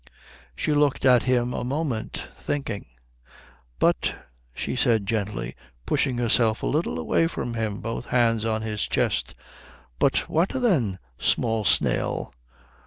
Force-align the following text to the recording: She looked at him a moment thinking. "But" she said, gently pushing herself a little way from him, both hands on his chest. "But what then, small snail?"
She 0.55 0.73
looked 0.73 1.05
at 1.05 1.21
him 1.29 1.53
a 1.53 1.63
moment 1.63 2.27
thinking. 2.35 2.87
"But" 3.77 4.15
she 4.55 4.75
said, 4.75 5.05
gently 5.05 5.55
pushing 5.85 6.17
herself 6.17 6.63
a 6.63 6.65
little 6.65 7.03
way 7.05 7.27
from 7.27 7.53
him, 7.53 7.81
both 7.81 8.07
hands 8.07 8.43
on 8.43 8.63
his 8.63 8.87
chest. 8.87 9.35
"But 9.99 10.27
what 10.27 10.49
then, 10.49 10.97
small 11.19 11.63
snail?" 11.65 12.33